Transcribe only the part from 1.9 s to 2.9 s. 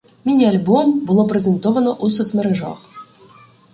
у соцмережах